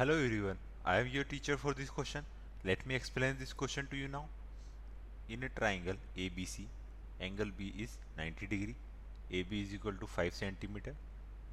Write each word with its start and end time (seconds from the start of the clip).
Hello 0.00 0.14
everyone, 0.14 0.56
I 0.82 0.98
am 0.98 1.08
your 1.08 1.24
teacher 1.24 1.58
for 1.58 1.74
this 1.74 1.90
question. 1.90 2.24
Let 2.64 2.86
me 2.86 2.94
explain 2.94 3.36
this 3.38 3.52
question 3.52 3.86
to 3.90 3.96
you 3.98 4.08
now. 4.08 4.28
In 5.28 5.42
a 5.42 5.50
triangle 5.50 5.96
ABC, 6.16 6.64
angle 7.20 7.50
B 7.58 7.74
is 7.78 7.98
90 8.16 8.46
degree, 8.46 8.76
AB 9.30 9.60
is 9.60 9.74
equal 9.74 9.92
to 9.92 10.06
5 10.06 10.32
centimeter, 10.32 10.94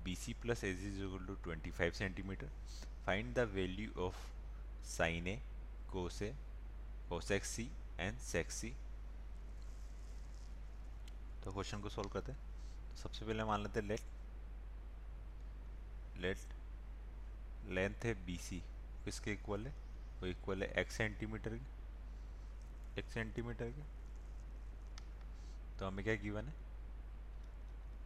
BC 0.05 0.35
plus 0.41 0.63
AC 0.63 0.77
is 0.91 0.97
equal 0.97 1.19
to 1.27 1.35
25 1.43 1.93
centimeter. 1.93 2.47
Find 3.05 3.35
the 3.35 3.45
value 3.45 3.91
of 3.97 4.15
sin 4.81 5.27
A, 5.27 5.41
cos 5.91 6.21
A, 6.21 6.31
cosec 7.11 7.43
C 7.43 7.67
and 7.99 8.15
sec 8.17 8.49
C. 8.49 8.73
तो 11.43 11.51
question 11.51 11.81
को 11.81 11.89
solve 11.89 12.09
करते 12.13 12.31
हैं 12.31 12.39
तो 12.89 13.01
सबसे 13.01 13.25
पहले 13.25 13.43
मान 13.51 13.61
लेते 13.63 13.79
हैं 13.79 13.87
लेट 13.87 14.01
लेट 16.21 16.56
लेंथ 17.67 18.05
है 18.05 18.13
बी 18.25 18.37
सी 18.37 18.59
किसके 19.05 19.31
इक्वल 19.31 19.67
है? 19.67 19.73
वो 20.19 20.25
इक्वल 20.25 20.63
है 20.63 20.69
एक्स 20.73 20.95
सेंटीमीटर 20.95 21.57
के। 21.57 22.99
एक 22.99 23.09
सेंटीमीटर 23.09 23.71
के। 23.71 23.83
तो 25.79 25.87
हमें 25.87 26.03
क्या 26.05 26.15
गिवन 26.15 26.45
है? 26.45 26.53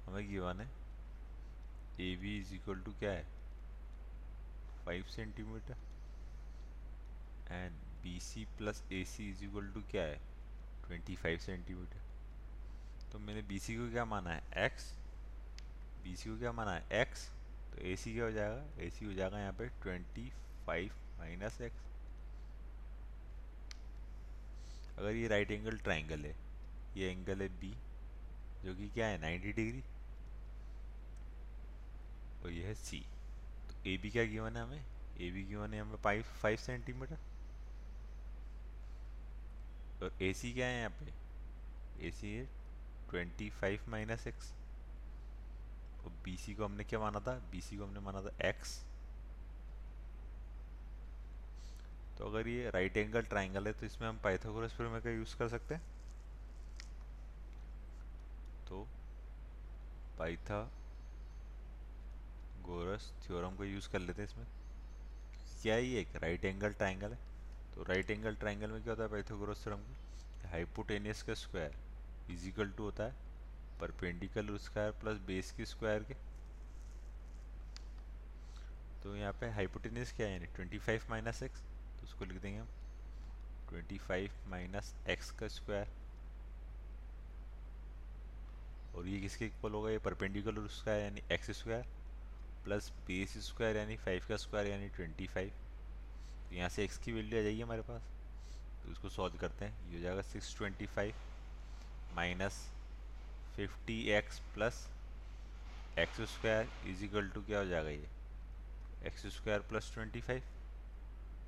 हमें 0.05 0.29
गिवन 0.29 0.61
है 0.61 0.67
A 1.99 2.15
B 2.15 2.37
is 2.39 2.53
equal 2.53 2.81
to 2.81 2.91
क्या 2.91 3.11
है? 3.11 3.25
Five 4.85 5.03
centimetre 5.05 5.77
and 7.51 7.73
B 8.03 8.19
C 8.19 8.45
plus 8.57 8.83
A 8.91 9.03
C 9.05 9.29
is 9.29 9.43
equal 9.43 9.71
to 9.71 9.81
क्या 9.81 10.03
है? 10.03 10.19
ट्वेंटी 10.87 11.15
फाइव 11.15 11.37
सेंटीमीटर 11.37 11.99
तो 13.11 13.19
मैंने 13.19 13.41
बी 13.41 13.59
सी 13.59 13.75
को 13.75 13.91
क्या 13.91 14.05
माना 14.05 14.29
है? 14.29 14.65
एक्स 14.65 14.93
बी 16.03 16.15
सी 16.15 16.29
को 16.29 16.37
क्या 16.39 16.51
माना 16.51 16.73
है? 16.73 17.01
एक्स 17.01 17.29
तो 17.71 17.81
ए 17.87 17.95
सी 17.95 18.13
क्या 18.13 18.23
हो 18.25 18.31
जाएगा? 18.31 18.83
ए 18.83 18.89
सी 18.89 19.05
हो 19.05 19.13
जाएगा 19.13 19.39
यहाँ 19.39 19.53
पे 19.59 19.67
ट्वेंटी 19.83 20.29
फाइव 20.67 20.91
माइनस 21.19 21.59
एक्स 21.61 21.89
अगर 24.99 25.15
ये 25.15 25.27
राइट 25.27 25.51
एंगल 25.51 25.77
ट्राइंगल 25.83 26.25
है, 26.25 26.35
ये 26.97 27.11
एंगल 27.11 27.41
है 27.41 27.47
बी 27.59 27.73
जो 28.65 28.73
कि 28.75 28.89
क्या 28.93 29.07
है? 29.07 29.17
नाइन्टी 29.21 29.51
डिग्री 29.53 29.83
और 32.43 32.51
ये 32.51 32.65
है 32.65 32.73
सी 32.75 32.99
तो 33.69 33.89
ए 33.89 33.97
बी 34.01 34.09
क्या 34.11 34.23
गिवन 34.25 34.57
है 34.57 34.63
हमें? 34.63 34.83
ए 35.21 35.29
बी 35.31 35.43
गिवन 35.43 35.73
है 35.73 35.79
हमें 35.81 35.95
फाइव 36.03 36.23
फाइव 36.41 36.57
सेंटीमीटर 36.57 37.17
और 40.03 40.23
ए 40.23 40.33
सी 40.33 40.51
क्या 40.53 40.67
है 40.67 40.77
यहाँ 40.77 40.89
पे? 40.99 42.07
ए 42.07 42.11
सी 42.11 42.33
है 42.35 42.45
twenty 43.09 43.49
five 43.61 43.89
minus 43.89 44.27
X 44.27 44.53
B 46.23 46.35
C 46.37 46.53
को 46.55 46.65
हमने 46.65 46.83
क्या 46.83 46.99
माना 46.99 47.19
था? 47.19 47.33
बी 47.51 47.61
सी 47.61 47.77
को 47.77 47.83
हमने 47.83 47.99
माना 47.99 48.21
था 48.21 48.31
एक्स 48.49 48.79
तो 52.17 52.25
अगर 52.25 52.47
ये 52.47 52.69
राइट 52.69 52.97
एंगल 52.97 53.21
ट्राइंगल 53.23 53.67
है 53.67 53.73
तो 53.73 53.85
इसमें 53.85 54.07
हम 54.07 54.17
पाइथागोरस 54.23 54.75
थ्योरम 54.77 54.99
का 55.01 55.09
यूज़ 55.09 55.35
कर 55.37 55.47
सकते 55.49 55.75
हैं। 55.75 55.81
तो 58.67 58.87
पाइथागोरस 60.19 60.71
थ्योरम 63.25 63.55
को 63.55 63.63
यूज़ 63.65 63.89
कर 63.91 63.99
लेते 63.99 64.21
हैं 64.21 64.29
इसमें। 64.29 64.45
क्या 65.61 65.75
ये 65.75 65.99
एक 66.01 66.15
राइट 66.15 66.45
एंगल 66.45 66.73
ट्राइंगल 66.73 67.11
है? 67.11 67.17
तो 67.75 67.83
राइट 67.83 68.09
एंगल 68.11 68.35
ट्राइंगल 68.35 68.69
में 68.71 68.81
क्या 68.83 68.91
होता 68.93 69.03
है 69.03 69.09
पाइथागोरस 69.09 69.63
थ्योरम 69.63 69.81
हाइपोटेनियस 70.51 71.23
का 71.23 71.33
स्क्वायर 71.33 71.75
इजिकल 72.31 72.69
टू 72.71 72.83
होता 72.83 73.03
है 73.03 73.13
परपेंडिकल 73.81 74.57
स्क्वायर 74.59 74.91
प्लस 75.01 75.17
बेस 75.27 75.51
की 75.51 75.65
स्क्वायर 75.65 76.03
के। 76.03 76.13
तो 79.03 79.15
यहाँ 79.15 79.33
पे 79.39 79.49
हाइपोटेनियस 79.51 80.11
क्या 80.13 80.27
है? 80.27 80.33
यानी 80.33 80.45
ट्वेंटी 80.55 80.77
फाइव 80.79 81.05
माइनस 81.09 81.41
एक्स 81.43 81.61
तो 81.99 82.03
उसको 82.03 82.25
लिख 82.25 82.41
देंगे 82.41 82.57
हम। 82.59 82.67
ट्वेंटी 83.69 83.97
फाइव 83.99 84.31
माइनस 84.49 84.93
एक्स 85.09 85.31
का 85.39 85.47
स्क्वायर 85.47 85.87
और 88.95 89.07
ये 89.07 89.19
किसके 89.19 89.45
इक्वल 89.45 89.71
होगा? 89.71 89.89
ये 89.91 89.97
परपेंडिकुलर 89.99 90.67
स्क्वायर 90.69 91.03
यानी 91.03 91.21
X 91.31 91.51
square 91.59 91.85
plus 92.63 92.91
base 93.07 93.37
square 93.45 93.77
यानी 93.77 93.95
फाइव 93.97 94.25
का 94.29 94.37
स्क्वायर 94.37 94.67
यानी 94.67 94.89
ट्वेंटी 94.95 95.27
फाइव 95.27 95.49
तो 96.49 96.55
यहाँ 96.55 96.69
से 96.69 96.83
एक्स 96.83 96.97
की 96.97 97.11
वैल्यू 97.11 97.39
आ 97.39 97.43
जाएगी 97.43 97.61
हमारे 97.61 97.81
पास। 97.81 98.01
तो 98.83 98.91
इसको 98.91 99.09
सॉल्व 99.09 99.37
करते 99.39 99.65
हैं। 99.65 99.89
ये 99.89 99.97
हो 99.97 100.03
जाएगा 100.03 100.21
six 100.23 100.55
twenty 100.57 100.85
five 100.85 101.13
minus 102.15 102.61
fifty 103.55 103.99
X 104.17 104.39
plus 104.53 104.87
X 105.99 106.21
square 106.33 106.69
is 106.89 107.03
equal 107.05 107.29
to 107.29 107.41
क्या 107.45 107.59
हो 107.59 107.65
जाएगा 107.65 107.89
ये? 107.89 108.07
X 109.07 109.25
square 109.35 109.59
plus 109.69 109.91
twenty 109.93 110.21
five 110.21 110.41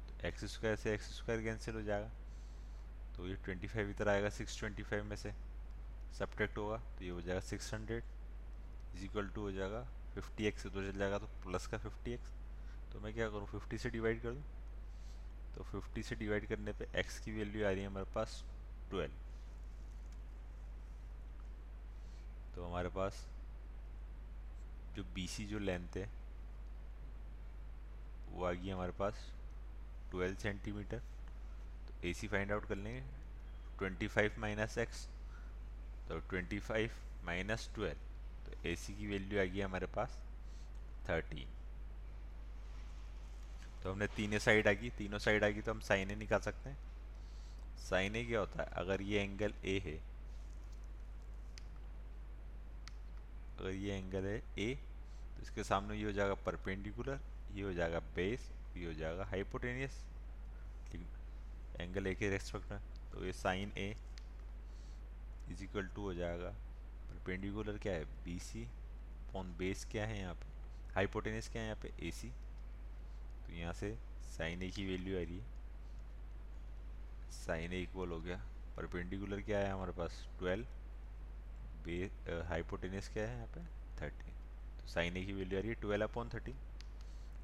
तो 0.08 0.28
एक्स 0.28 0.46
स्क्वायर 0.54 0.76
से 0.76 0.94
एक्स 0.94 1.12
स्क्वायर 1.18 1.42
कैंसिल 1.44 1.76
हो 1.76 1.82
जाएगा। 1.82 2.12
तो 3.16 3.28
ये 3.28 3.36
ट्वेंटी 3.46 3.68
फाइव 3.68 3.90
इधर 3.90 4.10
आएगा 4.10 4.30
सिक्स 4.38 4.60
ट्वेंटी 4.60 4.84
फाइव 4.84 5.04
में 5.06 5.16
से 5.16 5.34
सब्ट्रैक्ट 6.20 6.58
होगा 6.58 6.78
तो 6.78 7.04
ये 7.06 7.10
हो 7.10 7.22
जाएगा 7.22 7.40
six 7.42 7.74
hundred 7.74 8.04
is 8.96 9.06
equal 9.06 9.28
to 9.36 9.42
हो 9.42 9.52
जाएगा 9.52 9.84
फिफ्टी 10.16 10.46
एक्स 10.48 10.64
तो 10.64 10.84
चल 10.84 10.98
जाएगा 10.98 11.18
तो 11.20 11.28
प्लस 11.46 11.68
का 11.68 11.78
फिफ्टी 11.78 12.12
एक्स 12.14 12.32
तो 12.94 13.00
मैं 13.00 13.14
क्या 13.14 13.28
करूँ 13.30 13.48
फिफ्टी 13.48 13.78
से 13.78 13.90
डिवाइड 13.90 14.22
कर 14.24 14.32
दूँ? 14.32 14.44
तो 15.56 15.64
फिफ्टी 15.64 16.04
से 16.04 16.16
डिवाइड 16.16 16.48
करने 16.48 16.72
पे 16.74 16.88
एक्स 17.00 17.20
की 17.26 17.32
वैल्यू 17.32 17.66
आ 17.66 17.70
रही 17.70 17.82
है 17.82 17.88
हमारे 17.88 18.14
पास 18.16 18.44
ट्वेल्व 18.90 19.23
तो 22.56 22.66
हमारे 22.66 22.90
पास 22.90 23.26
जो 24.96 25.04
बी 25.16 25.28
सी 25.28 25.46
जो 25.46 25.60
लेंथ 25.60 25.98
है, 25.98 26.10
वो 28.30 28.46
आ 28.46 28.52
गई 28.52 28.70
हमारे 28.70 28.92
पास 29.00 29.26
12 30.12 30.36
सेंटीमीटर 30.42 31.00
तो 31.88 32.08
ए 32.08 32.14
सी 32.14 32.28
फाइंड 32.28 32.52
आउट 32.52 32.68
कर 32.68 32.76
लेंगे। 32.76 33.04
25 33.80 34.08
फाइव 34.10 34.36
माइनस 34.40 34.78
एक्स 34.78 35.08
तो 36.10 36.20
25 36.30 36.60
फाइव 36.62 36.92
माइनस 37.26 37.70
ट्वेल्व 37.76 38.00
तो 38.46 38.70
ए 38.70 38.76
सी 38.76 38.94
की 38.94 39.08
वैल्यू 39.08 39.42
आ 39.42 39.44
गई 39.44 39.62
हमारे 39.62 39.88
पास 39.96 40.18
13 41.08 41.46
तो 43.84 43.92
हमने 43.92 44.08
तीनों 44.08 44.40
साइड 44.40 44.68
आ 44.68 44.72
गई 44.72 44.90
तीनों 44.98 45.20
साइड 45.20 45.44
आ 45.44 45.50
गई 45.50 45.62
तो 45.62 45.72
हम 45.72 45.80
साइन 45.82 46.18
निकाल 46.20 46.40
सकते। 46.40 46.70
हैं 46.70 46.78
साइन 47.80 48.14
क्या 48.28 48.40
होता 48.40 48.64
है? 48.64 48.70
अगर 48.76 49.02
ये 49.02 49.24
एंगल 49.24 49.54
ए 49.66 49.80
है 49.86 49.98
ये 53.76 53.98
एंगल 53.98 54.26
है 54.26 54.38
ए 54.60 54.74
तो 55.36 55.42
इसके 55.42 55.64
सामने 55.64 55.98
ये 55.98 56.06
हो 56.06 56.12
जाएगा 56.12 56.34
परपेंडिकुलर 56.46 57.20
ये 57.56 57.64
हो 57.64 57.74
जाएगा 57.74 58.00
बेस 58.16 58.50
ये 58.78 58.86
हो 58.86 58.94
जाएगा 58.94 59.26
हाइपोटेनियस 59.26 60.04
एंगल 61.80 62.08
ए 62.08 62.14
के 62.16 62.30
रेस्पेक्ट 62.30 62.72
में 62.72 62.80
तो 63.14 63.26
ये 63.26 63.32
sine 63.34 63.72
A 63.78 63.96
is 65.52 65.64
equal 65.64 65.88
to 65.96 66.02
हो 66.02 66.14
जाएगा 66.14 66.50
परपेंडिकुलर 67.10 67.78
क्या 67.78 67.94
है? 67.94 68.06
बी 68.26 68.38
सी 68.40 68.64
अपॉन 69.30 69.54
बेस 69.58 69.86
क्या 69.92 70.06
है 70.06 70.20
यहाँ 70.20 70.34
पे? 70.34 70.48
हाइपोटेनियस 70.96 71.50
क्या 71.50 71.62
है 71.62 71.68
यहाँ 71.68 71.80
पे? 71.82 71.92
ए 72.08 72.12
सी 72.12 72.30
तो 73.48 73.54
यहाँ 73.54 73.74
से 73.74 73.96
साइन 74.38 74.64
ए 74.64 74.70
की 74.70 74.86
वैल्यू 74.86 75.18
आ 75.18 75.24
रही 75.24 75.38
है। 75.38 75.46
साइन 77.32 77.74
ए 77.74 77.82
इक्वल 77.82 78.10
हो 78.10 78.20
गया। 78.20 78.38
परपेंडिकुलर 78.78 79.42
क्या 79.42 79.60
है 79.60 79.72
हमारे 79.72 79.92
पास? 79.92 80.26
ट्वेल्व 80.40 80.66
हाइपोटेनियस 82.50 83.10
क्या 83.14 83.24
है 83.24 83.36
यहाँ 83.36 83.48
पे? 83.56 83.62
थर्टीन 84.02 84.34
तो 84.80 84.88
साइन 84.88 85.18
ए 85.18 85.24
की 85.26 85.34
वैल्यू 85.34 85.58
आ 85.58 85.62
रही 85.62 85.70
है 85.70 85.76
ट्वेल्व 85.82 86.08
अपॉन 86.08 86.30
थर्टीन 86.34 86.56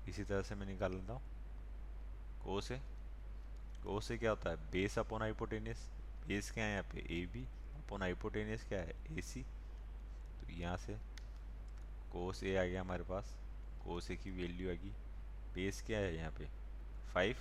इसी 0.10 0.24
तरह 0.24 0.42
से 0.42 0.56
मैं 0.56 0.68
निकाल 0.68 0.94
लेता 0.94 1.14
हूँ। 1.14 1.22
को 2.44 2.60
से 2.62 2.78
को 3.84 4.00
से 4.02 4.18
क्या 4.18 4.30
होता 4.30 4.50
है? 4.50 4.56
बेस 4.72 4.98
अपॉन 5.00 5.22
हाइपोटेनियस 5.22 5.88
बेस 6.28 6.52
क्या 6.52 6.66
है 6.66 6.72
यहाँ 6.72 6.84
पे? 6.94 7.00
ए 7.00 7.26
बी 7.34 7.44
अपॉन 7.78 8.02
हाइपोटेनियस 8.02 8.64
क्या 8.70 8.80
है? 8.80 8.96
ए 9.12 9.22
सी 9.22 9.42
तो 9.42 10.52
यहाँ 10.54 10.78
से 10.78 10.94
कोस 12.12 12.44
ए 12.44 12.56
आ 12.56 12.64
गया 12.64 12.82
हमारे 12.82 13.04
पास. 13.04 13.36
कोस 13.86 14.12
ए 14.12 14.16
की 14.16 14.32
वैल्यू 14.32 14.70
आ 14.72 14.74
गई. 14.74 14.92
बेस 15.56 15.82
क्या 15.88 16.00
है 16.00 16.16
यहाँ 16.16 16.32
पे? 16.40 16.48
फाइव 17.14 17.36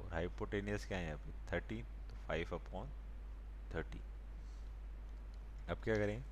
और 0.00 0.12
हाइपोटेनियस 0.12 0.86
क्या 0.86 0.98
है 0.98 1.06
यहाँ 1.06 1.18
पे? 1.18 1.32
थर्टीन 1.52 1.84
तो 2.08 2.26
फाइव 2.26 2.54
अपॉन 2.54 2.88
थर्टी 3.74 4.00
अब 5.70 5.76
क्या 5.84 5.94
करेंगे 5.94 6.22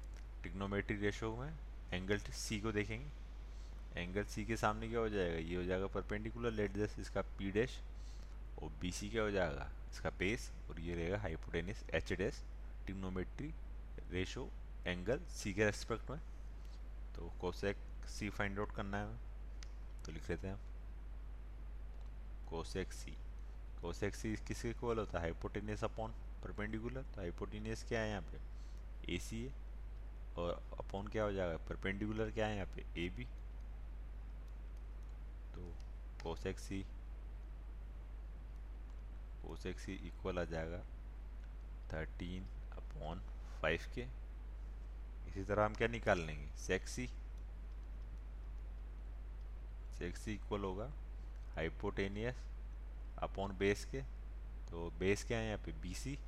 टिग्नोमेट्री 0.43 0.97
रेशो 0.97 1.35
में 1.37 1.53
एंगल 1.93 2.19
सी 2.19 2.59
को 2.61 2.73
देखेंगे। 2.73 4.01
एंगल 4.01 4.25
सी 4.25 4.45
के 4.45 4.57
सामने 4.57 4.89
क्या 4.89 5.01
हो 5.01 5.09
जाएगा? 5.09 5.39
ये 5.39 5.57
हो 5.57 5.65
जाएगा 5.65 5.87
परपेंडिकुलर 5.95 6.51
लेट 6.53 6.77
जस्ट 6.77 6.99
इसका 7.01 7.23
पी 7.39 7.51
डैश 7.53 7.79
और 8.63 8.71
बी 8.81 8.91
सी 8.93 9.09
क्या 9.11 9.23
हो 9.23 9.31
जाएगा? 9.31 9.69
इसका 9.93 10.11
बेस 10.19 10.51
और 10.71 10.81
ये 10.81 10.95
रहेगा 10.95 11.19
hypotenuse 11.21 11.83
H 11.95 12.13
dash 12.13 12.43
trigonometry 12.87 13.53
ratio 14.11 14.49
angle 14.87 15.21
C 15.33 15.53
के 15.55 15.65
रेस्पेक्ट 15.65 16.11
में। 16.11 16.19
तो 17.17 17.33
कोसेक 17.41 17.77
सी 18.11 18.29
फाइंड 18.31 18.59
आउट 18.59 18.75
करना 18.77 18.99
है। 18.99 19.17
तो 20.07 20.13
लिख 20.13 20.31
लेते 20.31 20.49
हैं 20.49 20.59
कोसेक 22.51 22.93
सी 22.93 23.17
कोसेक 23.83 24.15
सी 24.15 24.35
किसके 24.49 24.71
इक्वल 24.71 24.99
होता 24.99 25.19
है? 25.19 25.25
हाइपोटेनियस 25.25 25.85
अपॉन 25.85 26.15
परपेंडिकुलर 26.45 27.03
तो 27.05 27.21
हाइपोटेनियस 27.21 27.85
क्या 27.89 28.01
है 28.01 28.11
यहाँ 28.11 28.23
पे? 28.23 28.52
ए 29.09 29.19
सी 29.19 29.43
है 29.45 29.53
और 30.39 30.63
अपॉन 30.79 31.09
क्या 31.09 31.25
हो 31.25 31.33
जाएगा? 31.33 31.57
परपेंडिकुलर 31.69 32.31
क्या 32.31 32.47
है 32.47 32.57
यहाँ 32.57 32.67
पे? 32.75 32.85
ए 33.05 33.09
बी 33.17 33.25
तो 35.55 35.73
कोसेक 36.23 36.59
सी 36.59 36.85
सी 39.79 39.93
इक्वल 40.07 40.39
आ 40.39 40.45
जाएगा 40.45 40.79
थर्टीन 41.93 42.45
अपॉन 42.73 43.21
फाइव 43.63 43.81
के 43.95 44.03
इसी 45.29 45.45
तरह 45.45 45.65
हम 45.65 45.75
क्या 45.75 45.89
निकाल 45.89 46.19
लेंगे? 46.27 46.47
Sec C 46.59 47.07
sec C 49.99 50.35
equal 50.35 50.65
होगा 50.65 50.91
हाइपोटेनियस 51.55 52.37
अपॉन 53.23 53.57
बेस 53.59 53.85
के 53.85 54.01
तो 54.71 54.91
बेस 54.99 55.25
क्या 55.25 55.39
है 55.39 55.47
यहाँ 55.47 55.59
पे? 55.65 55.73
बीसी 55.83 56.19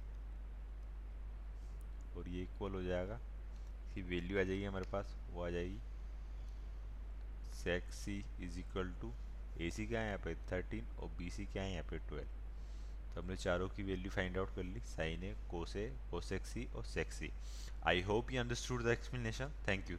और 2.17 2.29
ये 2.29 2.43
इक्वल 2.43 2.73
हो 2.73 2.83
जाएगा। 2.83 3.19
इसकी 3.87 4.03
वैल्यू 4.03 4.39
आ 4.39 4.43
जाएगी 4.43 4.65
हमारे 4.65 4.91
पास, 4.93 5.17
वो 5.31 5.45
आ 5.45 5.51
जाएगी। 5.51 5.79
Sec 7.55 7.99
C 8.05 8.25
is 8.41 8.59
equal 8.59 8.93
to 9.01 9.13
A 9.61 9.71
C 9.71 9.87
क्या 9.87 10.01
है 10.01 10.07
यहाँ 10.07 10.19
पे? 10.25 10.35
थर्टीन 10.53 10.87
और 10.99 11.09
बी 11.19 11.31
सी 11.31 11.45
क्या 11.47 11.63
है 11.63 11.73
यहाँ 11.73 11.85
पे? 11.91 11.99
ट्वेल्व 12.09 12.43
तो 13.15 13.21
हमने 13.21 13.37
चारों 13.37 13.69
की 13.69 13.83
वैल्यू 13.83 14.11
फाइंड 14.11 14.39
आउट 14.39 14.55
कर 14.55 14.63
ली। 14.65 14.81
साइन 14.87 15.23
ए 15.25 15.35
कोसे 15.51 15.87
कोसेक्सी 16.11 16.65
और 16.77 16.85
sec C 16.85 17.31
I 17.87 18.03
hope 18.03 18.33
you 18.33 18.41
understood 18.41 18.83
the 18.85 18.89
explanation 18.89 19.53
thank 19.69 19.91
you 19.91 19.99